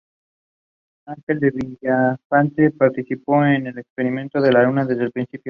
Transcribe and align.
Ángel 1.05 1.39
de 1.39 1.51
Villafañe 1.51 2.71
participó 2.71 3.45
en 3.45 3.65
la 3.65 3.81
expedición 3.81 4.29
de 4.31 4.51
Luna 4.51 4.83
desde 4.83 5.03
el 5.03 5.11
principio. 5.11 5.39